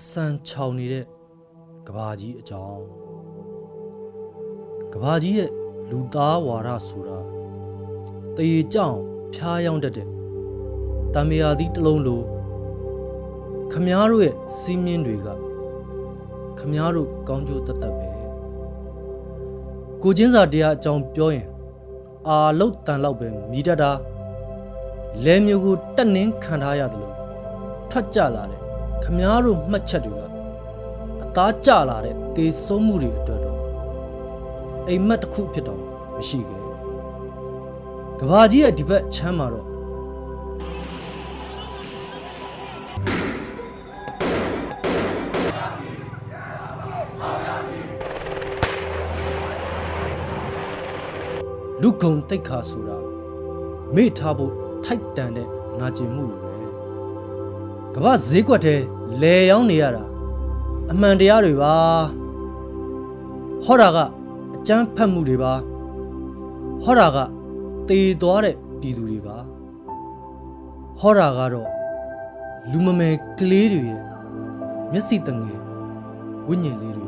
[0.00, 1.04] အဆန်ချောင်နေတဲ့
[1.86, 2.82] ကဘာကြီးအကြောင်း
[4.92, 5.50] ကဘာကြီးရဲ့
[5.90, 7.18] လူသားဝါဒဆိုတာ
[8.36, 8.96] တရေကြောင်
[9.34, 10.08] ဖျားယောင်းတတ်တဲ့
[11.14, 12.22] တံမယာသီးတစ်လုံးလို
[13.72, 15.28] ခမားတို့ရဲ့စီးမြင်တွေက
[16.58, 18.08] ခမားတို့ကောင်းကျိုးတတ်တတ်ပဲ
[20.02, 21.46] ကိုချင်းစာတရားအကြောင်းပြောရင်
[22.28, 23.90] အာလုတ်တန်လောက်ပဲမြည်တတ်တာ
[25.24, 27.14] လဲမျိုးကိုတက်နှင်းခံထားရတယ်လို့
[27.90, 28.60] ထတ်ကြလာတယ်
[29.04, 30.24] ခမားတို့မှတ်ချက်တွေက
[31.22, 33.58] အသားကျလာတဲ့တေဆုံးမှုတွေအတွက်တော့
[34.88, 35.80] အိမ်မက်တစ်ခုဖြစ်တော့
[36.16, 36.60] မရှိခဲ့
[38.20, 39.69] ကဘာကြီးရဲ့ဒီဘက်ချမ်းမှာတော့
[51.82, 52.96] လူကုံတိတ်ခါဆိုတာ
[53.94, 54.52] မေ့ထားဖို့
[54.84, 56.66] ထိုက်တန်တဲ့နာကျင်မှုတွေပဲ
[57.94, 58.76] ကမ္ဘာဈေးကွက်ထဲ
[59.22, 60.04] လဲရောင်းနေရတာ
[60.90, 61.74] အမှန်တရားတွေပါ
[63.64, 63.98] ဟောတာက
[64.56, 65.52] အကျန်းဖတ်မှုတွေပါ
[66.82, 67.18] ဟောတာက
[67.88, 69.36] တေသွားတဲ့ပြည်သူတွေပါ
[71.00, 71.68] ဟောတာကတော့
[72.70, 74.02] လူမမယ်ကလေးတွေရဲ့
[74.92, 75.58] မျက်စိတငယ်
[76.48, 76.99] ဝိညာဉ်လေး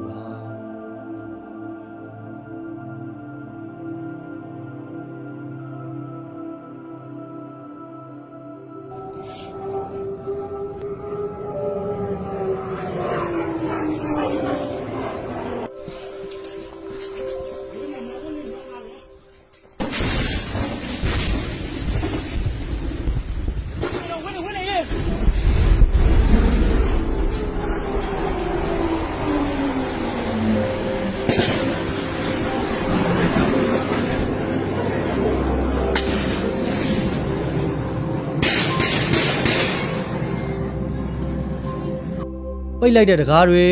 [42.97, 43.67] လိုက်တဲ့တကားတွေ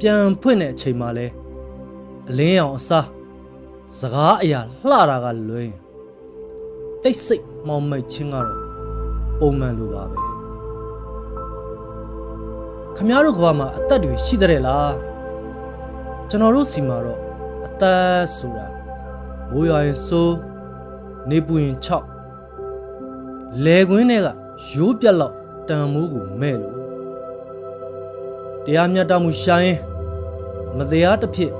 [0.00, 1.26] ပြန်ဖွင့်တဲ့အချိန်မှလဲ
[2.28, 3.06] အလင်းအောင်အစား
[3.98, 5.70] စကားအရာလှတာကလွင်
[7.02, 8.50] တိတ်ဆိတ်မောင်မိတ်ချင်းကတော့
[9.40, 10.18] ပုံမှန်လိုပါပဲ
[12.96, 14.94] ခမားတို့ကဘာမှာအသက်တွေရှိတဲ့လား
[16.28, 17.20] ကျွန်တော်တို့စီမှာတော့
[17.66, 18.66] အသက်ဆိုတာ
[19.50, 20.36] မိုးရွာရင်ဆိုး
[21.30, 21.76] နေပူရင်
[22.64, 24.28] 6လဲခွင်းတွေက
[24.72, 25.34] ရိုးပြက်လောက်
[25.68, 26.75] တန်မိုးကိုမဲ့လို့
[28.66, 29.78] တရားမျှတမှုရှာရင်
[30.76, 31.52] မတရားတစ်ဖြစ်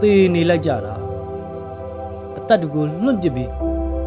[0.00, 0.94] သေနေလိုက်ကြတာ
[2.38, 3.50] အသက်တူကိုလွှင့်ပစ်ပြီး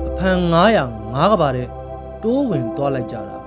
[0.07, 1.67] အဖန်900 9ကပါတဲ့
[2.23, 3.37] တိုးဝင်သွားလိုက်ကြတာ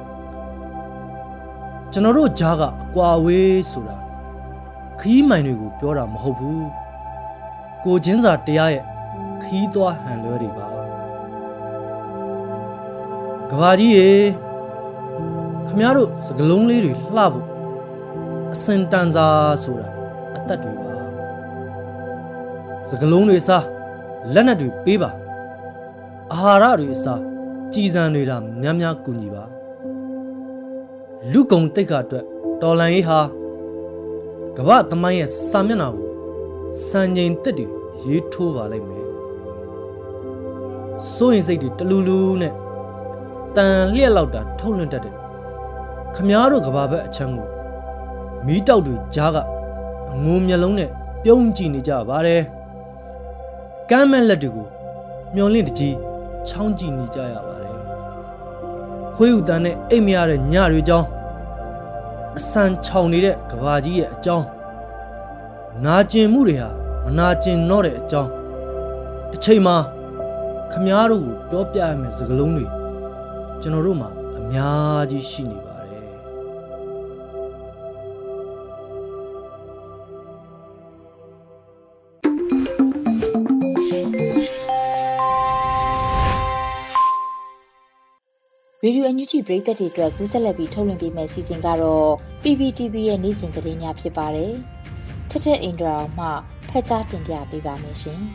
[1.93, 3.97] ကျွန်တော်တို့ဂျားကအကွာဝေးဆိုတာ
[5.01, 6.69] ခီးမိုင်တွေကိုပြောတာမဟုတ်ဘူး
[7.85, 8.85] ကိုချင်းစာတရားရဲ့
[9.43, 10.67] ခီးသွားဟန်လွဲတွေပါ
[13.51, 14.11] ကဘာကြီးရေ
[15.67, 17.56] ခမရတို့စကလုံးလေးတွေလှဖို့
[18.55, 19.27] အစင်တန်စာ
[19.63, 19.89] ဆိုတာ
[20.37, 20.93] အသက်တွေပါ
[22.89, 23.65] စကလုံးတွေစား
[24.35, 25.11] လက်နက်တွေပေးပါ
[26.33, 27.21] အာဟာရတွေအစား
[27.73, 29.45] ကြည်စံတွေဒါများများကူညီပါ
[31.33, 32.25] လူကုံတိတ်ခါအတွက်
[32.63, 33.21] တော်လန်ရေးဟာ
[34.57, 36.09] ကမ္ဘာသမိုင်းရဲ့စာမျက်နှာကို
[36.89, 37.67] စံချိန်တက်တွေ
[38.05, 39.07] ရေးထိုးပါလိမ့်မယ်
[41.13, 42.55] စိုးရင်စိတ်တွေတလူလူနဲ့
[43.57, 45.15] တန်လျက်လောက်တာထုတ်လွှင့်တတ်တယ်
[46.15, 47.49] ခမားတို့ကဘာဘက်အချမ်းကို
[48.47, 49.37] မီးတောက်တွေကြားက
[50.13, 50.91] အငုံမျက်လုံးနဲ့
[51.23, 52.43] ပြုံးကြည့်နေကြပါတယ်
[53.91, 54.67] ကမ်းမဲ့လက်တွေကို
[55.35, 55.97] မျောလင့်တကြီး
[56.49, 57.75] ချောင်းကြည့်နေကြရပါတယ်
[59.15, 61.07] ခွေးဥတန်းနဲ့အိတ်မရတဲ့ညတွေကြောင်း
[62.39, 64.47] အဆန်ချောင်နေတဲ့ကဘာကြီးရဲ့အကြောင်း
[65.85, 66.69] နာကျင်မှုတွေဟာ
[67.05, 68.31] မနာကျင်တော့တဲ့အကြောင်း
[69.31, 69.77] တစ်ချိန်မှာ
[70.71, 72.67] ခမားတို့ကိုပြောပြရမယ့်စကားလုံးတွေ
[73.61, 75.76] ကျွန်တော်တို့မှာအများကြီးရှိနေပါ
[88.85, 92.11] ရေဒီယိုအန်ယူဂျီပရိသတ်တွေအတွက်ကူးဆက်လက်ပြီးထုတ်လွှင့်ပေးမယ့်စီစဉ်ကတော့
[92.43, 94.53] PPTV ရဲ့နေ့စဉ်သတင်းများဖြစ်ပါတယ်။
[95.31, 96.27] ထက်ထက်အင်ဒရာအောင်မှ
[96.69, 98.21] ဖက်ကြားတင်ပြပေးပါမယ်ရှင်။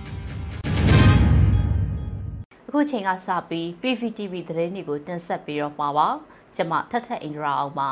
[2.68, 6.08] အခုချိန်ကစပြီး PVTV သတင်းတွေကိုတင်ဆက်ပြီးတော့မှာပါ
[6.56, 7.92] ကျွန်မထထအင်္ဂရာအောင်ပါ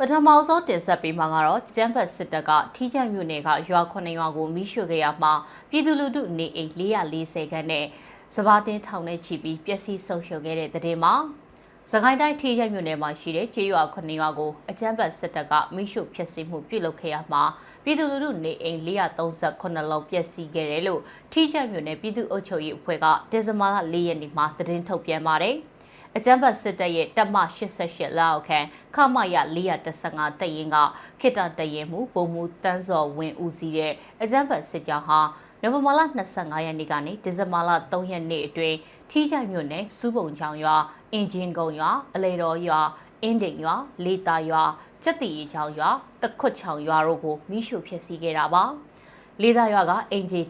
[0.00, 5.32] ပထမဆုံးတင်ဆက်ပေးမှာကတော့ကျန်းဖတ်စစ်တပ်ကထီးချန့်မြို့နယ်ကရွာ9ရွာကိုမိရှို့ခဲ့ရမှာ
[5.70, 7.84] ပြည်သူလူထုနေအိမ်440ခန်းနဲ့
[8.34, 11.14] စပါးတင်းထောင်နဲ့ချီပြီးပျက်စီးဆုံးရှုံးခဲ့တဲ့တဲ့တင်မှာ
[11.90, 17.42] စကိုင်းတိုင်းထီးချန့်မြို့နယ်မှာရှိတဲ့ကျေးရွာ9ရွာကိုအကြမ်းဖက်စစ်တပ်ကမိရှို့ဖျက်ဆီးမှုပြုလုပ်ခဲ့ရမှာ
[17.84, 21.00] ပြည်သူလူထုနေအိမ်438လုံးပျက်စီးခဲ့တယ်လို့
[21.32, 25.56] ထိကြမြို့နယ်ပြည်သူ့အုပ်ချုပ်ရေးအဖွဲ့ကဒီဇင်ဘာလ4ရက်နေ့မှာသတင်းထုတ်ပြန်ပါတယ်။
[26.16, 27.36] အကြမ်းဖက်စစ်တပ်ရဲ့တပ်မ
[27.76, 28.58] 88လက်အောက်ခံ
[28.94, 30.76] ခမရ415တပ်ရင်က
[31.20, 35.20] ခိတတရင်မှုပုံမှုတန်းစော်ဝင်ဦးစီးတဲ့အကြမ်းဖက်စစ်ကြောင်းဟာ
[35.62, 36.00] နိုဝင်ဘာလ
[36.34, 38.76] 25ရက်နေ့ကနေဒီဇင်ဘာလ3ရက်နေ့အတွင်း
[39.10, 40.76] ထိကြမြို့နယ်စူးပုံချောင်ရွာ
[41.12, 42.80] အင်ဂျင်ကုံရွာအလေတော်ရွာ
[43.22, 44.62] အင်းဒိန်ရွာလေတာရွာ
[45.02, 45.90] ချက်တီရီချောင်ရွာ
[46.22, 48.64] တခွတ်ချောင်ရွာတို့ကိုမိရှုဖျက်ဆီးခဲ့တာပါ
[49.42, 50.40] လေးသားရွာကအင်ဂျီ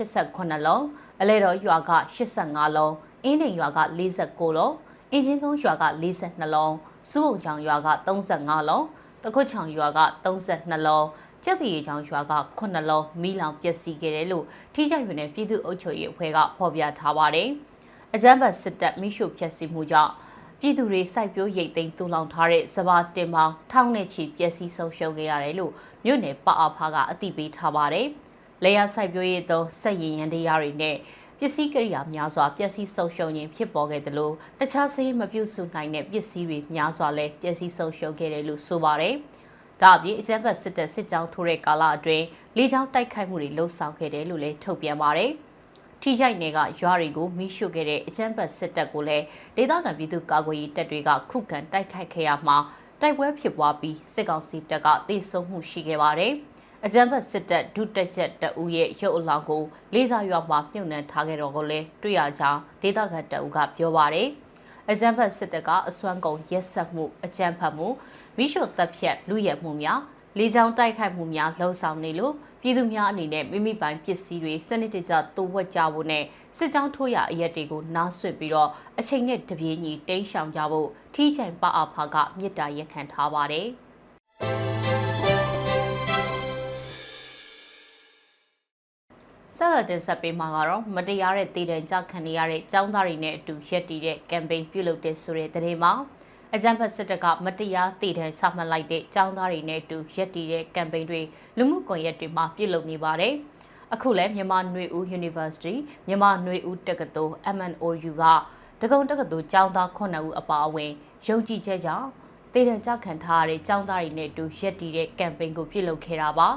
[0.00, 0.84] 188လုံး
[1.20, 2.94] အလဲတော်ရွာက85လုံး
[3.24, 4.74] အင်းဒိန်ရွာက49လုံး
[5.12, 6.74] အင်ဂျင်ကုန်းရွာက42လုံး
[7.10, 8.84] စူးုံချောင်ရွာက35လုံး
[9.22, 11.06] တခွတ်ချောင်ရွာက32လုံး
[11.44, 17.48] ကျက်တီရီချောင်ရွာက9လုံးမိလောင်ပျက်စီးခဲ့တယ်လို့ထိကြရွေနယ်ပြည်သူ့အုပ်ချုပ်ရေးအဖွဲ့ကဖော်ပြထားပါတယ်
[18.14, 20.12] အကြမ်းဖက်စစ်တပ်မိရှုဖျက်ဆီးမှုကြောင့်
[20.60, 25.72] ပြည်သူတွေစိုက်ပျိုးရိတ်သိမ်းတူလောင်ထားတဲ့စပါးတင်ပေါင်းထောင်နဲ့ချီပျက်စီးဆုံးရှုံးခဲ့ရတယ်လို့
[26.04, 28.06] မြို့နယ်ပအဖာကအသိပေးထားပါတယ်။
[28.64, 30.96] လေယာစိုက်ပျိုးရေးသောစက်ရင်ရန်တရားတွေနဲ့
[31.38, 39.14] ပစ္စည်းကိရိယာများစွာပျက်စီးဆုံးရှုံးခြင်းဖြစ်ပေါ်ခဲ့တယ်လို့တခြားစေးမပြုတ်စုနိုင်တဲ့ပစ္စည်းတွေများစွာလည်းပျက်စီးဆုံးရှုံးခဲ့တယ်လို့ဆိုပါတယ်။
[39.82, 42.24] ဒါအပြင်အကြမ်းဖက်စစ်တပ်စစ်ကြောင်းထိုးတဲ့ကာလအတွင်း
[42.56, 45.30] လေကြောင်းတိုက်ခိုက်မှုတွေလှုံ့ဆော်ခဲ့တယ်လို့လည်းထုတ်ပြန်ပါတယ်။
[46.02, 49.24] ထိရိုက်နယ်ကရွာတွေကိုမိရှုခဲ့တဲ့အကြမ်းဖက်စစ်တပ်ကိုလည်း
[49.56, 52.56] ဒေသခံပြည်သူကာကွယ်ရေးတပ်တွေကခုခံတိုက်ခိုက်ခဲ့ရမှာ
[53.00, 56.32] တိုက်ပွဲဖြစ်ပွားပြီးစစ်ကောင်စီတပ်ကတေဆုံးမှုရှိခဲ့ပါတယ်။
[56.86, 59.62] အကြမ်းဖက်စစ်တပ်ဒုတက်ချက်တအူရဲ့ရုပ်အလောင်းကို
[59.94, 64.28] လေးသာရွာမှာမြုပ်နှံထားခဲ့တော့ကိုလည်းတွေ့ရကြောင်းဒေသခံတအူကပြောပါတယ်။
[64.90, 67.88] အကြမ်းဖက်စစ်တပ်ကအစွမ်းကုန်ရက်ဆက်မှုအကြမ်းဖက်မှု
[68.38, 70.00] မိရှုတပ်ဖြတ်လူရဲမှုများ
[70.38, 76.24] လေကြောင်းတိုက်ခိုက်မှုများလှုံ့ဆော်နေလို့ပြည်သူများအနေနဲ့မိမိပိုင်ပစ္စည်းတွေစနစ်တကျတိုးဝက်ကြဖို့နဲ့
[76.58, 83.68] စစ်ကြောင်းထိုးရအရက်တွေကိုနားဆွင့်ပြီးတော့အချိန်နဲ့တပြေးညီတိမ်းရှောင်ကြဖို့ထီးချိုင်ပအဖာကမြစ်တာရက်ခံထားပါတယ်
[89.56, 95.92] ဆက်လက်တင်ဆက်ပေးမှာကတော့မတရားတဲ့တည်တံကြခံနေရတဲ့ចောင်းသားတွေနဲ့အတူရက်တည်တဲ့ကမ်ပိန်းပြုလုပ်တဲ့ဆိုတဲ့သတင်းမှာ
[96.56, 101.20] အကြံဖတ်စစ်တပ်ကမတရားတည်ထန်ချမှတ်လိုက်တဲ့ចောင်းသားတွေနဲ့အတူရက်တည်တဲ့ကမ်ပိန်းတွေ
[101.56, 103.34] လူမှုကွန်ရက်တွေမှာပြုလုပ်နေပါတယ်။
[103.94, 105.74] အခုလည်းမြန်မာနွေဦး University
[106.06, 108.24] မြန်မာနွေဦးတက္ကသိုလ် MNOU က
[108.80, 110.92] တကုံတက္ကသိုလ်ကျောင်းသား9ဦးအပါအဝင်
[111.26, 112.08] ယုံကြည်ချက်ကြောင့်
[112.52, 116.48] တည်တံ့ကြခံထားရတဲ့ចောင်းသားတွေနဲ့အတူရက်တည်တဲ့ကမ်ပိန်းကိုပြုလုပ်ခဲ့တာပါ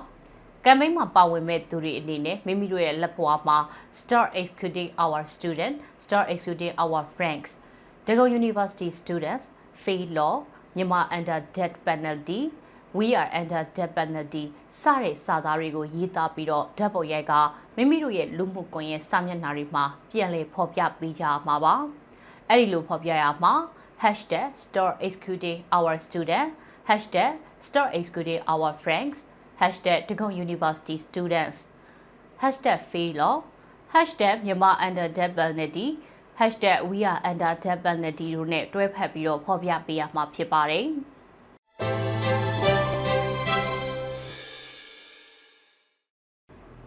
[0.65, 3.57] ကမ်ပိန်းမှာပါဝင်မဲ့သူတွေအနေနဲ့မိမိတို့ရဲ့လက်ပွားမှာ
[3.99, 7.49] Start Executing Our Student, Start Executing Our Friends,
[8.05, 9.45] Dagon University Students,
[9.83, 10.35] Fail Law,
[10.75, 12.41] Myanmar Under Death Penalty,
[12.97, 14.43] We are under death penalty
[14.81, 17.33] စတဲ့စာသားတွေကိုရေးသားပြီးတော့ဓာတ်ပုံရိုက်က
[17.75, 21.75] မိမိတို့ရဲ့လူမှုကွန်ရက်စာမျက်နှာတွေမှာပြန်လည်ဖော်ပြပေးကြမှာပါ။
[22.49, 23.53] အဲ့ဒီလိုဖော်ပြရမှာ
[24.63, 26.49] #storeexecutingourstudent
[27.67, 29.19] #storeexecutingourfriends
[30.09, 31.59] #degonguniversitystudents
[32.91, 33.35] #failor
[34.45, 35.87] #myanmar under death penalty
[36.89, 40.87] #we are under death penalty တို့နဲ့တွဲဖက်ပြီးတော့ဖော်ပြပေးရမှာဖြစ်ပါတယ်။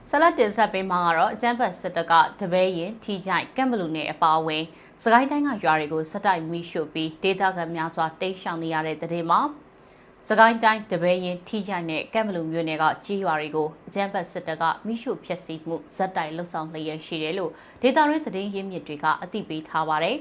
[0.09, 4.65] ဆလတ်တင်ဆက်ပေးမှာကတော့အကျန်းဖတ်စစ်တကတပည့်ရင်ထီကြိုက်ကမ်ဘလူနယ်အပါအဝင်
[5.03, 9.41] စကိုင်းတိုင်းကရွာတွေကိုစတိုက်မိရှို့ပြီးဒေသခံများစွာတိတ်ရှောင်နေရတဲ့တဲ့တင်မှာ
[10.27, 17.53] စကိုင်းတိုင်းတပည့်ရင်ထီကြိုက်နဲ့ကမ်ဘလူမြို့နယ်ကကြီးရွာတွေကိုအကျန်းဖတ်စစ်တကမိရှို့ဖျက်ဆီးမှုဇက်တိုက်လှုပ်ဆောင်လျက်ရှိတယ်လို့
[17.83, 20.17] ဒေသရင်းသတင်းရင်းမြစ်တွေကအသိပေးထားပါတယ်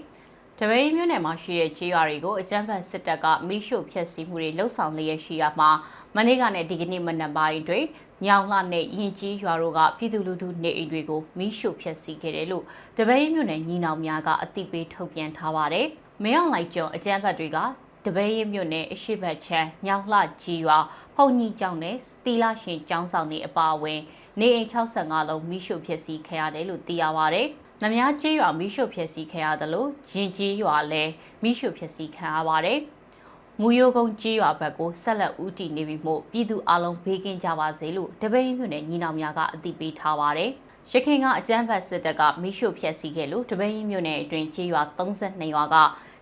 [0.59, 5.69] တပည့်မြို့နယ်မှာရှိတဲ့ကြေးရွာတွေကိုအကြမ်းဖက်စစ်တပ်ကမိရှို့ဖျက်ဆီးမှုတွေလှုပ်ဆောင်လျက်ရှိရမှာ
[6.15, 7.85] မနေ့ကနဲ့ဒီကနေ့မနက်ပိုင်းတွင်
[8.25, 12.63] ညောင်လှနဲ့ရင်ကြီးရွာတို့ကပြည်သူလူထုနေအိမ်တွေကိုမိရှို့ဖျက်ဆီးခဲ့တယ်လို့
[12.97, 15.87] တပည့်မြို့နယ်ညီနောင်များကအသိပေးထုတ်ပြန်ထားပါတယ်။
[16.23, 17.57] မင်းအောင်လိုက်ကျော်အကြမ်းဖက်တွေက
[18.05, 20.77] တပည့်ရမြို့နယ်အရှိတ်ချမ်းညောင်လှကြီးရွာ
[21.15, 23.99] ဖုန်ကြီးကျောင်းနဲ့စတီလာရှင်ကျောင်းဆောင်တွေအပါအဝင်
[24.39, 27.47] နေအိမ်65လုံးမိရှို့ဖျက်ဆီးခဲ့ရတယ်လို့သိရပါတယ်။
[27.81, 31.11] နမ ्या ကျေးရွာမိရှို့ဖျက်ဆီးခံရတယ်လို့ရင်ကြီးရွာလည်း
[31.43, 32.79] မိရှို့ဖျက်ဆီးခံရပါတယ်။
[33.61, 40.51] မူရိုကုန်းကြေးရွာဘက်ကိုဆက်လက်ဦးတည်နေပြီမို့ပြည်သူအလုံးဘေးကင်းကြပါစေလို့တပိန်မြို့နယ်ညီနောင်များကအသိပေးထားပါတယ်။
[40.91, 45.75] ရခိုင်ကအကြမ်းဖက်စစ်တပ်ကမိရှုဖျက်ဆီးခဲ့လို့တပိန်မြို့နယ်အတွင်းကြေးရွာ32ရွာက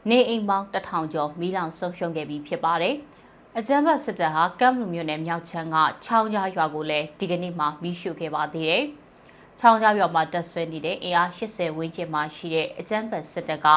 [0.09, 2.95] နေအိမ်ပေါင်း1000ကျော်မိလောင်ဆုံးရှုံးခဲ့ပြီးဖြစ်ပါတယ်။
[3.57, 8.83] အကြမ်းဖက်စစ်တပ်ဟာကမ်လူမြို့နယ်မြောက်ချမ်းကချောင်းကြားရွာကိုလည်းဒီကနေ့မှမိရှုခဲ့ပါသေးတယ်။
[9.59, 13.67] ချောင်းကြားရွာမှာတက်ဆွဲနေတဲ့အင်အား80ဝန်းကျင်မှာရှိတဲ့အကြမ်းဖက်စစ်တပ်က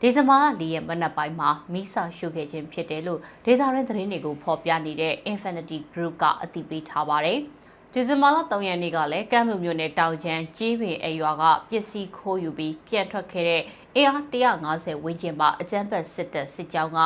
[0.00, 7.38] ဒီဇင်ဘာလ၄ရက်မနက်ပိုင်းမှာမိစာရှုခဲ့ခြင်းဖြစ်တယ်လို့ဒေတာရင်းသတင်းတွေကိုဖော်ပြနေတဲ့ Infinity Group ကအသိပေးထားပါတယ်။
[7.92, 13.62] ဒီဇင်ဘာလ3ရက်နေ့ကလည်းကမ်းလူမျိုးနယ်တောင်ကျန်းကြီးပင်အရွာကပစ္စည်းခိုးယူပြီးပြန်ထွက်ခဲ့တဲ့
[13.98, 17.00] အေအား150ဝန်းကျင်ပါအကြမ်းဖက်စစ်တပ်စစ်ကြောင်းက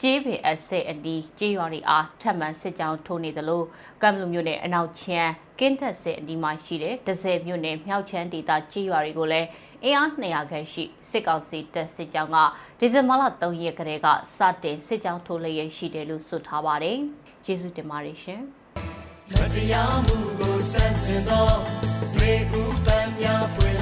[0.00, 3.62] ကြေးပင်အစစ်အနီးကြေးရွာတွေအားထပ်မံစစ်ကြောင်းထိုးနေသလို
[4.02, 9.48] ကမ်ဘလူမြို့နယ်အနောက်ချမ်းကင်းထက်စစ်အနီးမှာရှိတဲ့ဒဇယ်မြို့နယ်မြောက်ချမ်းဒေသကြေးရွာတွေကိုလည်း
[9.84, 12.36] အင်အား200ခန့်ရှိစစ်ကောင်စီတပ်စစ်ကြောင်းက
[12.78, 16.98] ဒီဇင်ဘာလ3ရက်ကလေးကစတင်စစ်ကြောင်းထိုးလျက်ရှိတယ်လို့ဆိုထားပါတယ်။
[17.44, 18.40] ကျေးဇူးတင်ပါတယ်ရှင်။
[19.32, 21.46] မတရားမှုကိုစန့်ကျင်သော
[22.16, 23.81] ရေဥပံများပွင့်